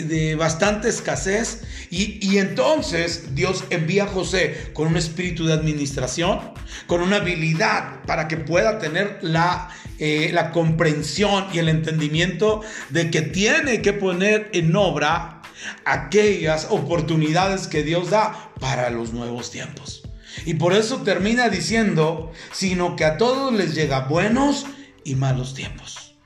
de, 0.09 0.35
bastante 0.37 0.88
escasez 0.88 1.61
y, 1.90 2.26
y 2.26 2.38
entonces 2.38 3.35
Dios 3.35 3.64
envía 3.69 4.04
a 4.04 4.07
José 4.07 4.71
con 4.73 4.88
un 4.88 4.97
espíritu 4.97 5.45
de 5.45 5.52
administración, 5.52 6.40
con 6.87 7.02
una 7.02 7.16
habilidad 7.16 8.00
para 8.07 8.28
que 8.28 8.38
pueda 8.38 8.78
tener 8.78 9.19
la 9.21 9.69
eh, 9.99 10.31
la 10.33 10.51
comprensión 10.51 11.47
y 11.53 11.59
el 11.59 11.69
entendimiento 11.69 12.63
de 12.91 13.11
que 13.11 13.23
tiene 13.23 13.83
que 13.83 13.93
poner 13.93 14.51
en 14.53 14.75
obra 14.75 15.43
aquellas 15.85 16.69
oportunidades 16.71 17.67
que 17.67 17.83
Dios 17.83 18.11
da 18.11 18.53
para 18.61 18.91
los 18.91 19.13
nuevos 19.13 19.51
tiempos. 19.51 20.03
Y 20.47 20.55
por 20.55 20.73
eso 20.73 21.03
termina 21.03 21.49
diciendo, 21.49 22.33
sino 22.53 22.97
que 22.97 23.05
a 23.05 23.17
todos 23.19 23.53
les 23.53 23.75
llega 23.75 24.07
buenos 24.09 24.67
y 25.05 25.15
malos 25.15 25.55
tiempos. 25.55 26.17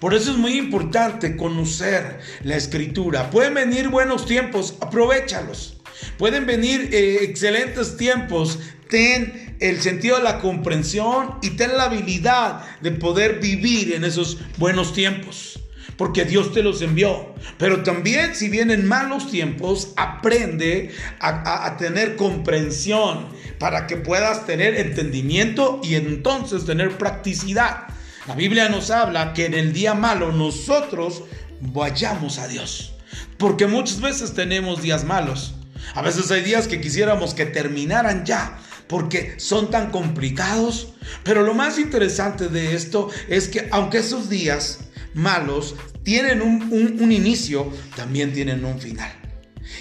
Por 0.00 0.14
eso 0.14 0.32
es 0.32 0.36
muy 0.36 0.56
importante 0.56 1.36
conocer 1.36 2.20
la 2.42 2.56
escritura. 2.56 3.30
Pueden 3.30 3.54
venir 3.54 3.88
buenos 3.88 4.26
tiempos, 4.26 4.76
aprovechalos. 4.80 5.78
Pueden 6.18 6.46
venir 6.46 6.90
eh, 6.92 7.18
excelentes 7.22 7.96
tiempos. 7.96 8.58
Ten 8.88 9.45
el 9.60 9.80
sentido 9.80 10.16
de 10.16 10.22
la 10.22 10.38
comprensión 10.38 11.36
y 11.42 11.50
ten 11.50 11.76
la 11.76 11.84
habilidad 11.84 12.64
de 12.80 12.92
poder 12.92 13.40
vivir 13.40 13.94
en 13.94 14.04
esos 14.04 14.38
buenos 14.58 14.92
tiempos. 14.92 15.60
Porque 15.96 16.24
Dios 16.26 16.52
te 16.52 16.62
los 16.62 16.82
envió. 16.82 17.34
Pero 17.56 17.82
también 17.82 18.34
si 18.34 18.50
vienen 18.50 18.86
malos 18.86 19.30
tiempos, 19.30 19.92
aprende 19.96 20.90
a 21.20 21.76
tener 21.78 22.16
comprensión 22.16 23.28
para 23.58 23.86
que 23.86 23.96
puedas 23.96 24.44
tener 24.44 24.74
entendimiento 24.74 25.80
y 25.82 25.94
entonces 25.94 26.66
tener 26.66 26.98
practicidad. 26.98 27.86
La 28.26 28.34
Biblia 28.34 28.68
nos 28.68 28.90
habla 28.90 29.32
que 29.32 29.46
en 29.46 29.54
el 29.54 29.72
día 29.72 29.94
malo 29.94 30.32
nosotros 30.32 31.22
vayamos 31.60 32.38
a 32.38 32.48
Dios. 32.48 32.92
Porque 33.38 33.66
muchas 33.66 34.00
veces 34.00 34.34
tenemos 34.34 34.82
días 34.82 35.04
malos. 35.04 35.54
A 35.94 36.02
veces 36.02 36.30
hay 36.30 36.42
días 36.42 36.66
que 36.66 36.80
quisiéramos 36.80 37.34
que 37.34 37.46
terminaran 37.46 38.24
ya, 38.24 38.58
porque 38.88 39.34
son 39.38 39.70
tan 39.70 39.90
complicados. 39.90 40.94
Pero 41.24 41.42
lo 41.42 41.54
más 41.54 41.78
interesante 41.78 42.48
de 42.48 42.74
esto 42.74 43.10
es 43.28 43.48
que 43.48 43.68
aunque 43.70 43.98
esos 43.98 44.28
días 44.28 44.80
malos 45.14 45.74
tienen 46.02 46.42
un, 46.42 47.10
inicio, 47.12 47.72
también 47.96 48.32
tienen 48.32 48.64
un 48.64 48.78
final. 48.78 49.10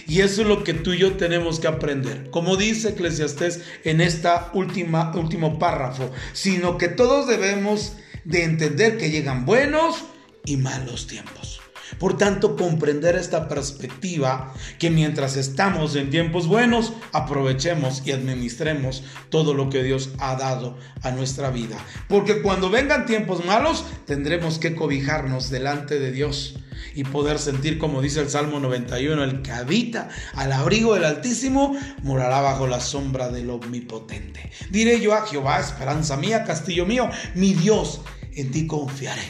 Y 0.08 0.22
eso 0.22 0.42
es 0.42 0.48
lo 0.48 0.64
que 0.64 0.74
tú 0.74 0.94
y 0.94 1.00
yo 1.00 1.18
tenemos 1.18 1.60
que 1.60 1.68
aprender. 1.68 2.30
Como 2.32 2.58
dice 2.58 2.90
Eclesiastés 2.90 3.62
en 3.84 4.02
esta 4.02 4.50
última 4.54 5.16
último 5.16 5.60
párrafo, 5.60 6.12
sino 6.34 6.78
que 6.78 6.88
todos 6.88 7.28
debemos 7.28 7.94
de 8.24 8.44
entender 8.44 8.98
que 8.98 9.12
llegan 9.12 9.46
buenos 9.46 10.06
y 10.46 10.58
malos 10.58 11.06
tiempos. 11.06 11.62
Por 12.00 12.18
tanto, 12.18 12.56
comprender 12.56 13.16
esta 13.16 13.48
perspectiva 13.48 14.54
que 14.80 14.90
mientras 14.90 15.38
estamos 15.38 15.96
en 15.96 16.10
tiempos 16.10 16.48
buenos, 16.48 16.94
aprovechemos 17.12 18.02
y 18.06 18.12
administremos 18.12 19.04
todo 19.30 19.54
lo 19.54 19.70
que 19.70 19.84
Dios 19.84 20.10
ha 20.20 20.36
dado 20.36 20.78
a 21.02 21.12
nuestra 21.12 21.50
vida. 21.50 21.78
Porque 22.08 22.42
cuando 22.42 22.70
vengan 22.70 23.06
tiempos 23.06 23.46
malos, 23.46 23.86
tendremos 24.06 24.60
que 24.60 24.76
cobijarnos 24.76 25.50
delante 25.50 26.00
de 26.00 26.12
Dios 26.12 26.60
y 26.94 27.04
poder 27.04 27.40
sentir, 27.40 27.78
como 27.78 28.02
dice 28.02 28.22
el 28.22 28.30
Salmo 28.30 28.60
91, 28.60 29.24
el 29.24 29.42
que 29.42 29.52
habita 29.52 30.10
al 30.34 30.52
abrigo 30.52 30.94
del 30.94 31.06
Altísimo 31.06 31.76
morará 32.04 32.42
bajo 32.42 32.68
la 32.68 32.80
sombra 32.80 33.30
del 33.30 33.50
Omnipotente. 33.50 34.52
Diré 34.72 35.00
yo 35.02 35.14
a 35.14 35.26
Jehová, 35.26 35.60
esperanza 35.60 36.18
mía, 36.18 36.44
castillo 36.44 36.86
mío, 36.86 37.10
mi 37.36 37.54
Dios, 37.54 38.02
en 38.34 38.52
ti 38.52 38.66
confiaré. 38.68 39.24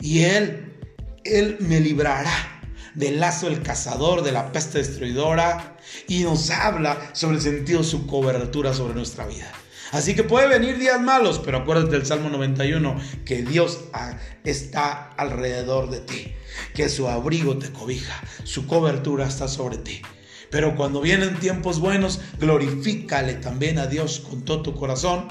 Y 0.00 0.20
Él, 0.20 0.77
Él 1.24 1.56
me 1.60 1.80
librará 1.80 2.58
del 2.94 3.20
lazo 3.20 3.48
del 3.48 3.62
cazador, 3.62 4.22
de 4.22 4.32
la 4.32 4.50
peste 4.50 4.78
destruidora, 4.78 5.76
y 6.08 6.24
nos 6.24 6.50
habla 6.50 7.10
sobre 7.12 7.36
el 7.36 7.42
sentido 7.42 7.80
de 7.80 7.84
su 7.84 8.06
cobertura 8.06 8.74
sobre 8.74 8.94
nuestra 8.94 9.26
vida. 9.26 9.50
Así 9.92 10.14
que 10.14 10.24
puede 10.24 10.48
venir 10.48 10.78
días 10.78 11.00
malos, 11.00 11.40
pero 11.42 11.58
acuérdate 11.58 11.92
del 11.92 12.04
Salmo 12.04 12.28
91, 12.28 13.00
que 13.24 13.42
Dios 13.42 13.84
ah, 13.92 14.18
está 14.44 15.10
alrededor 15.12 15.90
de 15.90 16.00
ti, 16.00 16.34
que 16.74 16.88
su 16.88 17.08
abrigo 17.08 17.56
te 17.58 17.72
cobija, 17.72 18.20
su 18.44 18.66
cobertura 18.66 19.26
está 19.26 19.48
sobre 19.48 19.78
ti. 19.78 20.02
Pero 20.50 20.76
cuando 20.76 21.00
vienen 21.00 21.38
tiempos 21.38 21.78
buenos, 21.78 22.20
glorifícale 22.38 23.34
también 23.34 23.78
a 23.78 23.86
Dios 23.86 24.20
con 24.20 24.44
todo 24.44 24.62
tu 24.62 24.74
corazón, 24.74 25.28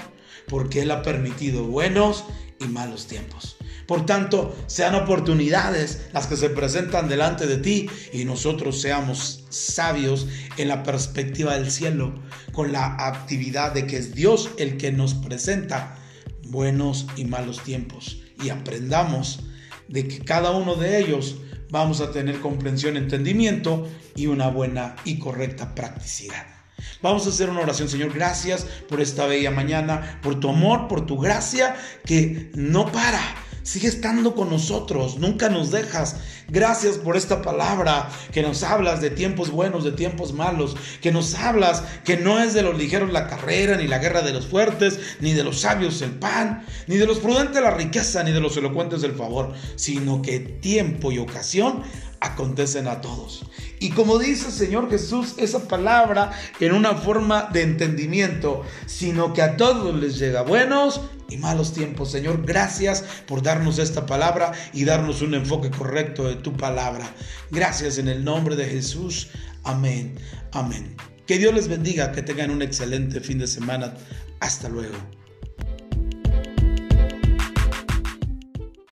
porque 0.48 0.82
Él 0.82 0.92
ha 0.92 1.04
permitido 1.04 1.64
buenos 1.64 2.24
y 2.60 2.66
malos 2.66 3.08
tiempos. 3.08 3.57
Por 3.88 4.06
tanto, 4.06 4.56
sean 4.68 4.96
oportunidades 4.96 6.08
las 6.14 6.28
que 6.28 6.36
se 6.36 6.50
presentan 6.50 7.08
delante 7.08 7.48
de 7.48 7.58
ti 7.58 7.90
y 8.12 8.26
nosotros 8.26 8.82
seamos 8.82 9.46
sabios 9.50 10.28
en 10.58 10.68
la 10.68 10.84
perspectiva 10.84 11.56
del 11.58 11.72
cielo, 11.72 12.14
con 12.52 12.74
la 12.74 13.08
actividad 13.08 13.74
de 13.74 13.88
que 13.88 13.98
es 13.98 14.14
Dios 14.14 14.50
el 14.58 14.78
que 14.78 14.92
nos 14.92 15.14
presenta 15.14 15.98
buenos 16.44 17.08
y 17.16 17.26
malos 17.26 17.64
tiempos 17.64 18.22
y 18.44 18.50
aprendamos 18.50 19.40
de 19.88 20.08
que 20.08 20.20
cada 20.20 20.52
uno 20.52 20.76
de 20.76 21.00
ellos 21.00 21.38
vamos 21.70 22.02
a 22.02 22.12
tener 22.12 22.40
comprensión, 22.40 22.98
entendimiento 22.98 23.88
y 24.16 24.28
una 24.28 24.50
buena 24.50 24.96
y 25.06 25.20
correcta 25.20 25.76
practicidad. 25.76 26.46
Vamos 27.02 27.26
a 27.26 27.30
hacer 27.30 27.50
una 27.50 27.62
oración, 27.62 27.90
Señor. 27.90 28.14
Gracias 28.14 28.66
por 28.88 29.02
esta 29.02 29.26
bella 29.26 29.52
mañana, 29.52 30.20
por 30.22 30.40
tu 30.40 30.50
amor, 30.50 30.88
por 30.88 31.06
tu 31.06 31.18
gracia 31.18 31.76
que 32.06 32.52
no 32.54 32.92
para. 32.92 33.22
Sigue 33.68 33.90
estando 33.90 34.34
con 34.34 34.50
nosotros, 34.50 35.18
nunca 35.18 35.50
nos 35.50 35.72
dejas. 35.72 36.16
Gracias 36.48 36.98
por 36.98 37.18
esta 37.18 37.42
palabra 37.42 38.10
que 38.32 38.42
nos 38.42 38.64
hablas 38.64 39.02
de 39.02 39.10
tiempos 39.10 39.52
buenos, 39.52 39.84
de 39.84 39.92
tiempos 39.92 40.32
malos, 40.32 40.78
que 41.02 41.12
nos 41.12 41.36
hablas 41.36 41.84
que 42.06 42.16
no 42.16 42.40
es 42.40 42.54
de 42.54 42.62
los 42.62 42.78
ligeros 42.78 43.12
la 43.12 43.28
carrera, 43.28 43.76
ni 43.76 43.86
la 43.86 43.98
guerra 43.98 44.22
de 44.22 44.32
los 44.32 44.48
fuertes, 44.48 45.18
ni 45.20 45.34
de 45.34 45.44
los 45.44 45.60
sabios 45.60 46.02
el 46.02 46.12
pan, 46.12 46.66
ni 46.88 46.96
de 46.96 47.08
los 47.08 47.20
prudentes 47.20 47.62
la 47.62 47.72
riqueza, 47.72 48.24
ni 48.24 48.32
de 48.32 48.40
los 48.40 48.56
elocuentes 48.56 49.04
el 49.04 49.16
favor, 49.16 49.54
sino 49.76 50.22
que 50.22 50.40
tiempo 50.40 51.12
y 51.12 51.18
ocasión 51.18 51.84
acontecen 52.20 52.88
a 52.88 53.02
todos. 53.02 53.46
Y 53.80 53.92
como 53.92 54.18
dice 54.18 54.52
Señor 54.52 54.90
Jesús, 54.90 55.36
esa 55.38 55.68
palabra 55.68 56.32
en 56.60 56.74
una 56.74 56.96
forma 56.96 57.50
de 57.52 57.62
entendimiento, 57.62 58.64
sino 58.86 59.34
que 59.34 59.42
a 59.42 59.58
todos 59.58 59.96
les 59.96 60.18
llega 60.18 60.42
buenos 60.42 61.02
y 61.30 61.38
malos 61.38 61.74
tiempos. 61.74 62.12
Señor, 62.12 62.46
gracias 62.46 63.04
por 63.28 63.44
darnos 63.44 63.80
esta 63.80 64.06
palabra 64.06 64.52
y 64.74 64.86
darnos 64.86 65.22
un 65.22 65.36
enfoque 65.36 65.70
correcto 65.70 66.28
de 66.28 66.36
tu 66.36 66.56
palabra. 66.56 67.10
Gracias 67.52 67.98
en 67.98 68.08
el 68.08 68.24
nombre 68.24 68.56
de 68.56 68.66
Jesús. 68.66 69.30
Amén. 69.64 70.16
Amén. 70.54 70.96
Que 71.26 71.38
Dios 71.38 71.54
les 71.54 71.68
bendiga, 71.68 72.12
que 72.14 72.22
tengan 72.22 72.52
un 72.52 72.62
excelente 72.62 73.20
fin 73.20 73.40
de 73.40 73.48
semana. 73.48 73.94
Hasta 74.40 74.70
luego. 74.70 75.17